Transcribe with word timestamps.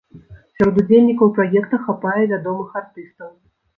Сярод 0.55 0.79
удзельнікаў 0.83 1.29
праекта 1.35 1.81
хапае 1.85 2.17
вядомых 2.35 2.69
артыстаў. 2.83 3.31